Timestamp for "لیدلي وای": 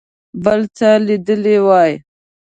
1.05-1.91